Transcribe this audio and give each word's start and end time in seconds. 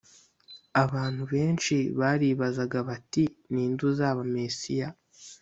abantu 0.83 1.23
benshi 1.33 1.75
baribazaga 1.99 2.79
bati 2.89 3.23
ni 3.53 3.63
nde 3.71 3.81
uzaba 3.91 4.21
Mesiya 4.33 4.87